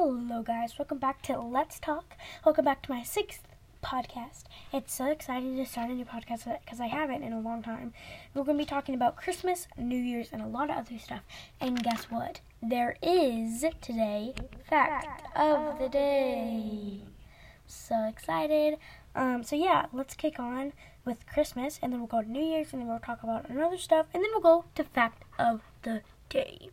[0.00, 0.78] Hello, guys.
[0.78, 2.14] Welcome back to Let's Talk.
[2.44, 3.42] Welcome back to my sixth
[3.82, 4.44] podcast.
[4.72, 7.92] It's so exciting to start a new podcast because I haven't in a long time.
[8.32, 11.22] We're going to be talking about Christmas, New Year's, and a lot of other stuff.
[11.60, 12.42] And guess what?
[12.62, 14.34] There is today
[14.70, 17.00] fact of the day.
[17.66, 18.78] So excited.
[19.16, 20.74] Um, so yeah, let's kick on
[21.04, 23.78] with Christmas, and then we'll go to New Year's, and then we'll talk about another
[23.78, 26.68] stuff, and then we'll go to fact of the day.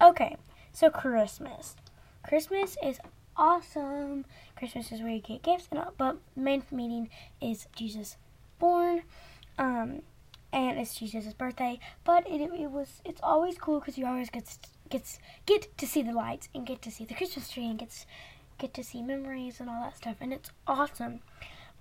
[0.00, 0.38] Okay,
[0.72, 1.76] so Christmas.
[2.28, 2.98] Christmas is
[3.36, 4.24] awesome.
[4.56, 7.08] Christmas is where you get gifts, and all, but main meaning
[7.40, 8.16] is Jesus
[8.58, 9.02] born,
[9.58, 10.02] um,
[10.52, 11.78] and it's Jesus' birthday.
[12.04, 16.02] But it, it was it's always cool because you always get gets get to see
[16.02, 18.06] the lights and get to see the Christmas tree and gets
[18.58, 21.20] get to see memories and all that stuff, and it's awesome.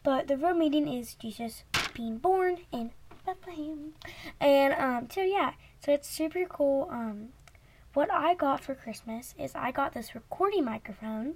[0.04, 1.64] But the real meaning is Jesus
[1.96, 2.92] being born in
[3.26, 3.94] Bethlehem,
[4.40, 6.88] and um, so yeah, so it's super cool.
[6.92, 7.30] Um,
[7.96, 11.36] what I got for Christmas is I got this recording microphone,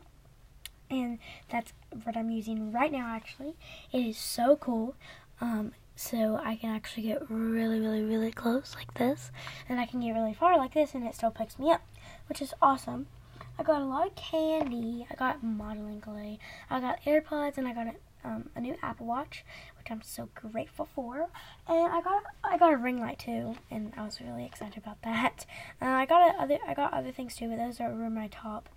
[0.90, 1.74] and that's
[2.04, 3.08] what I'm using right now.
[3.16, 3.56] Actually,
[3.92, 4.96] it is so cool.
[5.42, 9.32] Um, so I can actually get really, really, really close like this,
[9.68, 11.82] and I can get really far like this, and it still picks me up,
[12.28, 13.08] which is awesome.
[13.58, 15.06] I got a lot of candy.
[15.12, 16.40] I got modeling clay.
[16.70, 19.46] I got AirPods, and I got a, um, a new Apple Watch,
[19.78, 21.30] which I'm so grateful for.
[21.68, 25.02] And I got I got a ring light too, and I was really excited about
[25.04, 25.46] that.
[25.82, 28.70] Uh, I got other I got other things too, but those are over my top.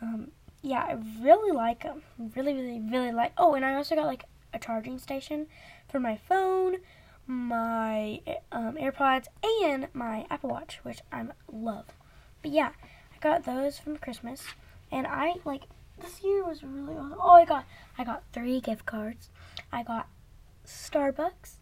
[0.00, 0.32] Um,
[0.62, 2.02] yeah, I really like them.
[2.18, 3.32] Really, really, really like.
[3.38, 5.46] Oh, and I also got like a charging station
[5.88, 6.76] for my phone,
[7.26, 9.26] my um, AirPods,
[9.62, 11.86] and my Apple Watch, which I love.
[12.42, 12.70] But yeah,
[13.14, 14.42] I got those from Christmas,
[14.90, 15.64] and I like
[16.00, 17.18] this year was really awesome.
[17.20, 17.64] Oh, I got
[17.96, 19.30] I got three gift cards.
[19.72, 20.08] I got
[20.66, 21.56] Starbucks,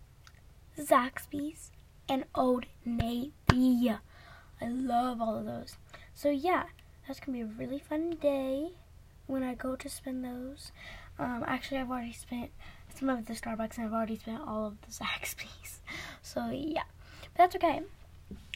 [0.78, 1.70] Zaxby's,
[2.08, 3.32] and Old Navy.
[4.60, 5.76] I love all of those.
[6.14, 6.64] So yeah,
[7.06, 8.72] that's gonna be a really fun day
[9.26, 10.72] when I go to spend those.
[11.18, 12.50] Um, actually, I've already spent
[12.94, 15.80] some of the Starbucks, and I've already spent all of the Zaxby's.
[16.22, 16.82] So yeah,
[17.22, 17.82] but that's okay.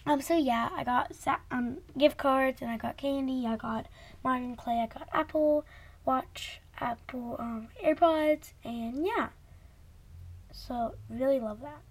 [0.06, 1.12] Um, so yeah, I got
[1.50, 3.46] um gift cards, and I got candy.
[3.46, 3.86] I got
[4.24, 4.80] modern clay.
[4.80, 5.64] I got Apple
[6.04, 9.28] Watch, Apple um AirPods, and yeah.
[10.52, 11.82] So really love that.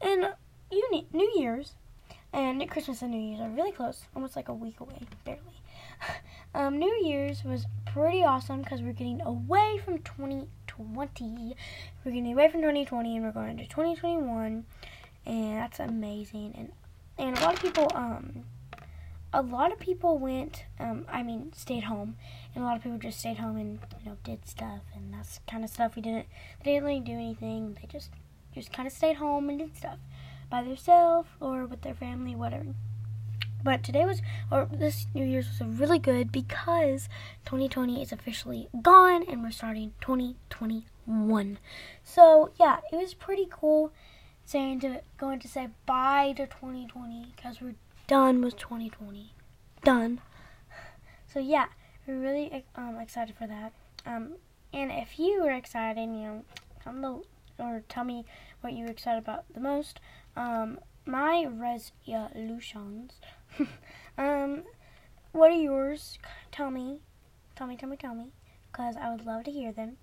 [0.00, 0.34] And
[0.70, 1.74] uni- New Year's
[2.34, 5.40] and Christmas and New Year's are really close, almost like a week away, barely.
[6.54, 11.54] um, New Year's was pretty awesome because we're getting away from 2020.
[12.04, 14.66] We're getting away from 2020 and we're going to 2021,
[15.26, 16.54] and that's amazing.
[16.56, 16.72] And
[17.16, 18.44] and a lot of people, um,
[19.32, 22.16] a lot of people went, um, I mean, stayed home,
[22.54, 25.40] and a lot of people just stayed home and you know did stuff, and that's
[25.48, 26.26] kind of stuff we didn't.
[26.64, 27.76] They didn't really do anything.
[27.80, 28.10] They just
[28.54, 29.98] just kind of stayed home and did stuff
[30.50, 32.74] by themselves or with their family, whatever.
[33.64, 34.20] But today was,
[34.50, 37.08] or this New Year's was really good because
[37.46, 41.58] 2020 is officially gone and we're starting 2021.
[42.04, 43.90] So yeah, it was pretty cool
[44.44, 47.74] saying to going to say bye to 2020 because we're
[48.06, 49.32] done with 2020.
[49.82, 50.20] Done.
[51.32, 51.66] So yeah,
[52.06, 53.72] we're really um, excited for that.
[54.06, 54.34] Um,
[54.72, 56.44] and if you are excited, you know,
[56.82, 57.24] comment
[57.58, 58.24] or tell me
[58.60, 60.00] what you're excited about the most.
[60.36, 63.14] Um, my resolutions.
[64.18, 64.62] um,
[65.32, 66.18] what are yours?
[66.52, 67.00] Tell me.
[67.56, 68.32] Tell me, tell me, tell me.
[68.70, 69.96] Because I would love to hear them.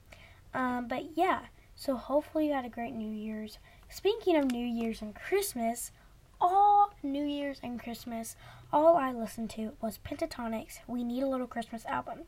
[0.54, 1.42] Um, but yeah,
[1.76, 3.58] so hopefully you had a great New Year's.
[3.94, 5.92] Speaking of New Year's and Christmas,
[6.40, 8.38] all New Year's and Christmas,
[8.72, 12.20] all I listened to was Pentatonix We Need a Little Christmas album.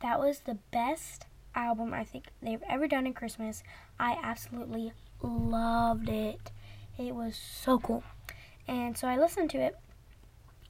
[0.00, 1.26] That was the best
[1.56, 3.64] album I think they've ever done in Christmas.
[3.98, 6.52] I absolutely loved it.
[6.96, 8.04] It was so cool.
[8.68, 9.76] And so I listened to it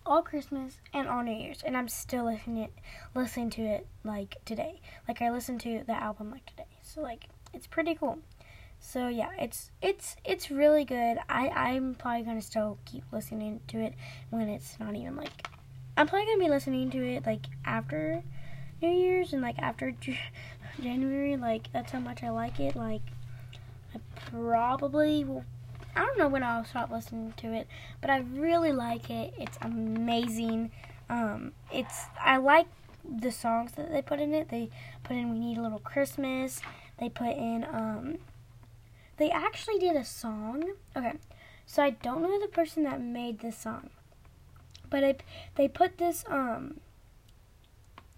[0.06, 2.72] all Christmas and all New Year's, and I'm still listening it,
[3.14, 4.80] listening to it like today.
[5.06, 6.78] Like I listened to the album like today.
[6.80, 8.18] So like it's pretty cool.
[8.84, 11.16] So yeah, it's it's it's really good.
[11.28, 13.94] I I'm probably gonna still keep listening to it
[14.28, 15.48] when it's not even like
[15.96, 18.22] I'm probably gonna be listening to it like after
[18.82, 19.94] New Year's and like after
[20.82, 21.36] January.
[21.36, 22.74] Like that's how much I like it.
[22.74, 23.02] Like
[23.94, 24.00] I
[24.30, 25.44] probably will.
[25.94, 27.68] I don't know when I'll stop listening to it,
[28.00, 29.32] but I really like it.
[29.38, 30.72] It's amazing.
[31.08, 32.66] Um, it's I like
[33.08, 34.48] the songs that they put in it.
[34.48, 34.70] They
[35.04, 36.60] put in "We Need a Little Christmas."
[36.98, 38.18] They put in um,
[39.16, 40.72] they actually did a song.
[40.96, 41.14] Okay,
[41.66, 43.90] so I don't know the person that made this song,
[44.88, 45.16] but I,
[45.56, 46.80] they put this um.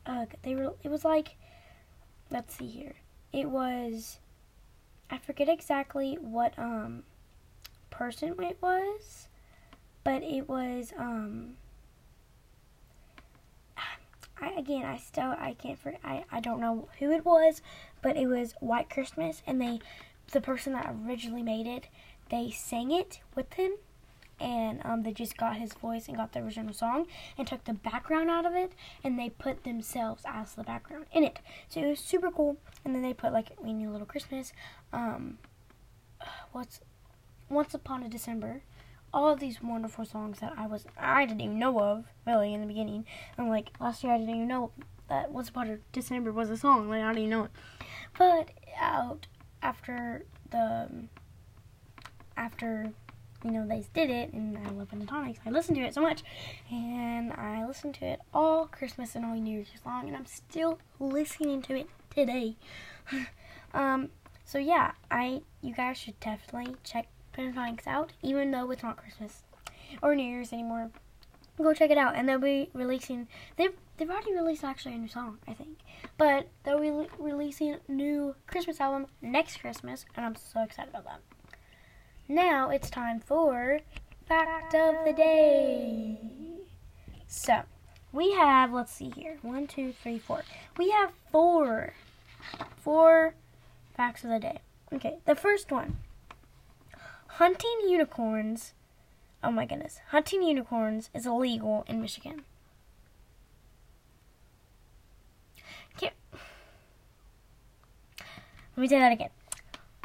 [0.07, 0.75] Uh, they were.
[0.83, 1.37] It was like,
[2.31, 2.95] let's see here.
[3.33, 4.19] It was
[5.11, 7.05] I forget exactly what um
[7.91, 9.29] person it was,
[10.03, 11.57] but it was um
[14.41, 17.63] I, again, I still I can't for I I don't know who it was,
[18.03, 19.81] but it was White Christmas, and they
[20.31, 21.89] the person that originally made it,
[22.31, 23.73] they sang it with him,
[24.41, 27.07] and um, they just got his voice and got the original song
[27.39, 28.73] and took the background out of it,
[29.03, 31.39] and they put themselves as the background in it.
[31.69, 32.57] So it was super cool.
[32.85, 34.53] And then they put like "We Need a Little Christmas,"
[34.93, 35.39] um,
[36.53, 36.81] what's
[37.49, 38.63] "Once Upon a December."
[39.15, 42.61] all of these wonderful songs that I was I didn't even know of really in
[42.61, 43.07] the beginning.
[43.39, 44.73] And like last year I didn't even know
[45.09, 46.89] that Once Upon a December was a song.
[46.89, 47.51] Like I didn't even know it.
[48.19, 49.29] But out
[49.65, 50.89] after the
[52.37, 52.93] after
[53.45, 56.23] you know they did it and I love Pentatonix, I listened to it so much
[56.71, 60.79] and I listened to it all Christmas and all New Year's long and I'm still
[61.01, 62.57] listening to it today.
[63.75, 64.11] um
[64.45, 69.43] so yeah, I you guys should definitely check Pentatonix out, even though it's not Christmas
[70.03, 70.91] or New Year's anymore.
[71.57, 73.29] Go check it out, and they'll be releasing.
[73.57, 75.79] They've they've already released actually a new song, I think,
[76.19, 81.05] but they'll be re- releasing new Christmas album next Christmas, and I'm so excited about
[81.05, 81.21] that.
[82.27, 83.81] Now it's time for
[84.27, 86.19] fact of the day.
[87.27, 87.63] So
[88.13, 90.43] we have let's see here one, two, three, four.
[90.77, 91.95] We have four,
[92.77, 93.35] four
[93.97, 94.59] facts of the day.
[94.93, 95.99] Okay, the first one
[97.35, 98.75] hunting unicorns.
[99.45, 100.01] Oh my goodness.
[100.09, 102.45] Hunting unicorns is illegal in Michigan.
[105.99, 106.15] Can't.
[108.75, 109.29] Let me say that again.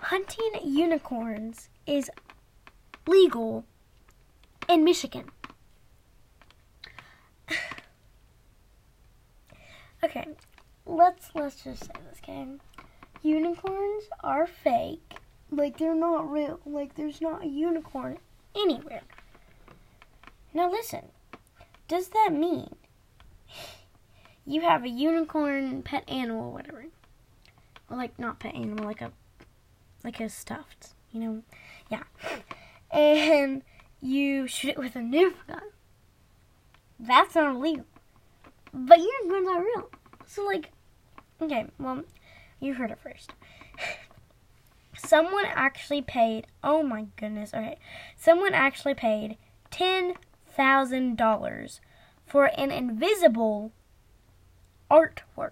[0.02, 2.12] Hunting unicorns is
[3.08, 3.64] legal
[4.68, 5.32] in Michigan.
[10.04, 10.28] okay,
[10.86, 12.60] let's let's just say this game.
[13.24, 15.14] Unicorns are fake
[15.50, 16.60] like they're not real.
[16.66, 18.18] Like there's not a unicorn
[18.54, 19.04] anywhere.
[20.54, 21.10] Now listen.
[21.88, 22.76] Does that mean
[24.46, 26.86] you have a unicorn pet animal, whatever?
[27.90, 29.12] Or like not pet animal, like a
[30.04, 31.44] like a stuffed, you know?
[31.90, 32.04] Yeah.
[32.92, 33.64] And
[34.02, 35.62] you shoot it with a Nerf gun.
[37.00, 37.86] That's not illegal.
[38.74, 39.90] But unicorns are real.
[40.26, 40.72] So like
[41.42, 42.04] okay, well,
[42.60, 43.34] you heard it first.
[44.96, 47.78] someone actually paid, oh my goodness, okay,
[48.18, 49.38] someone actually paid
[50.58, 51.80] $10,000
[52.26, 53.72] for an invisible
[54.90, 55.52] artwork.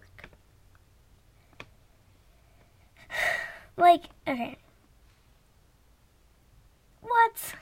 [3.77, 4.57] like, okay.
[7.01, 7.55] What?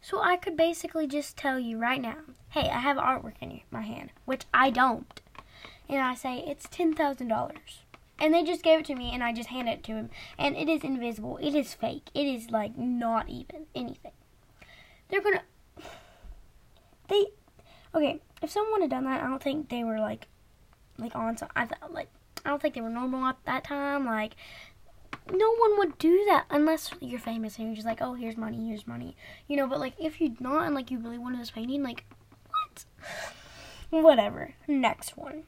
[0.00, 2.16] So I could basically just tell you right now,
[2.50, 5.20] hey, I have artwork in my hand, which I don't.
[5.88, 7.52] And I say it's $10,000
[8.18, 10.56] and they just gave it to me and I just handed it to him and
[10.56, 11.38] it is invisible.
[11.40, 12.10] It is fake.
[12.14, 14.12] It is like not even anything.
[15.08, 15.42] They're gonna
[17.08, 17.26] they
[17.94, 20.26] okay, if someone had done that, I don't think they were like
[20.98, 22.08] like on some I thought like
[22.44, 24.06] I don't think they were normal at that time.
[24.06, 24.34] Like
[25.30, 28.68] no one would do that unless you're famous and you're just like, oh, here's money,
[28.68, 29.16] here's money,
[29.46, 29.66] you know.
[29.66, 32.04] But like, if you're not and like you really wanted this painting, like,
[32.48, 32.84] what?
[33.90, 34.54] Whatever.
[34.66, 35.44] Next one.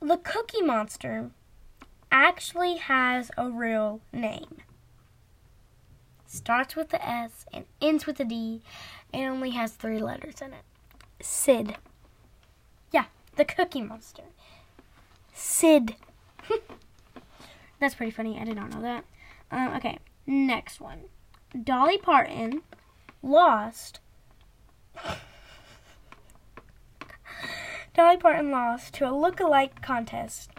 [0.00, 1.30] The Cookie Monster
[2.12, 4.58] actually has a real name.
[6.26, 8.62] Starts with the S and ends with a D
[9.12, 10.64] and only has three letters in it.
[11.20, 11.76] Sid.
[12.90, 13.06] Yeah,
[13.36, 14.24] the Cookie Monster.
[15.32, 15.96] Sid.
[17.80, 18.38] That's pretty funny.
[18.40, 19.04] I did not know that.
[19.50, 21.04] Um, okay, next one.
[21.62, 22.62] Dolly Parton
[23.22, 24.00] lost
[27.94, 30.50] Dolly Parton lost to a look-alike contest.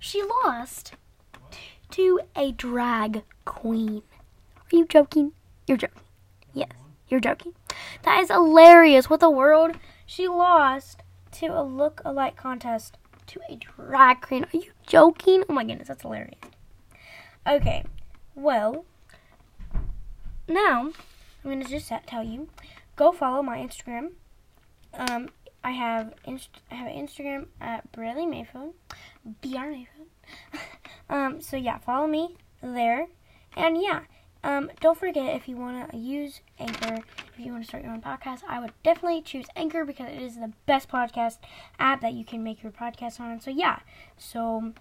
[0.00, 0.94] She lost
[1.90, 4.02] to a drag queen.
[4.72, 5.32] Are you joking?
[5.66, 6.02] You're joking.
[6.52, 6.70] Yes,
[7.08, 7.54] you're joking.
[8.02, 9.10] That is hilarious.
[9.10, 9.76] What the world?
[10.06, 12.96] She lost to a look-alike contest
[13.28, 14.44] to a drag queen.
[14.44, 15.44] Are you joking?
[15.48, 16.40] Oh my goodness, that's hilarious.
[17.46, 17.84] Okay,
[18.34, 18.84] well,
[20.48, 20.92] now
[21.44, 22.48] I'm to just tell you
[22.96, 24.10] go follow my Instagram.
[24.94, 25.30] Um,
[25.62, 28.74] I have inst- I have Instagram at Bradley Mayfield,
[29.24, 30.08] Br Mayfield.
[31.08, 33.06] um, so yeah, follow me there,
[33.56, 34.00] and yeah,
[34.42, 37.92] um, don't forget if you want to use Anchor, if you want to start your
[37.92, 41.38] own podcast, I would definitely choose Anchor because it is the best podcast
[41.78, 43.40] app that you can make your podcast on.
[43.40, 43.80] So yeah,
[44.16, 44.72] so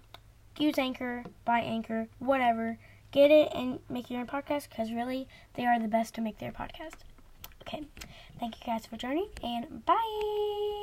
[0.58, 2.78] use Anchor, buy Anchor, whatever,
[3.12, 6.40] get it and make your own podcast because really they are the best to make
[6.40, 7.00] their podcast.
[7.62, 7.84] Okay.
[8.40, 10.79] Thank you guys for joining, and bye.